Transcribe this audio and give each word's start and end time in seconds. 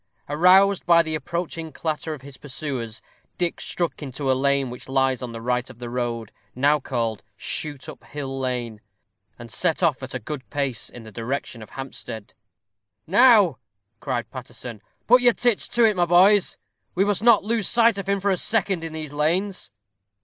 Aroused 0.27 0.83
by 0.87 1.03
the 1.03 1.13
approaching 1.13 1.71
clatter 1.71 2.11
of 2.15 2.23
his 2.23 2.35
pursuers, 2.35 3.03
Dick 3.37 3.61
struck 3.61 4.01
into 4.01 4.31
a 4.31 4.33
lane 4.33 4.71
which 4.71 4.89
lies 4.89 5.21
on 5.21 5.31
the 5.31 5.43
right 5.43 5.69
of 5.69 5.77
the 5.77 5.91
road, 5.91 6.31
now 6.55 6.79
called 6.79 7.21
Shoot 7.37 7.87
up 7.87 8.03
hill 8.05 8.39
Lane, 8.39 8.81
and 9.37 9.51
set 9.51 9.83
off 9.83 10.01
at 10.01 10.15
a 10.15 10.19
good 10.19 10.49
pace 10.49 10.89
in 10.89 11.03
the 11.03 11.11
direction 11.11 11.61
of 11.61 11.69
Hampstead. 11.69 12.33
"Now," 13.05 13.59
cried 13.99 14.31
Paterson, 14.31 14.81
"put 15.05 15.21
your 15.21 15.33
tits 15.33 15.67
to 15.67 15.83
it, 15.85 15.95
my 15.95 16.05
boys. 16.05 16.57
We 16.95 17.05
must 17.05 17.21
not 17.21 17.43
lose 17.43 17.67
sight 17.67 17.99
of 17.99 18.09
him 18.09 18.19
for 18.19 18.31
a 18.31 18.37
second 18.37 18.83
in 18.83 18.93
these 18.93 19.13
lanes." 19.13 19.69